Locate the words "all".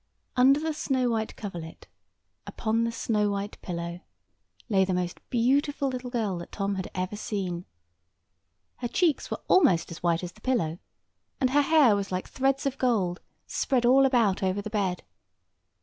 13.85-14.07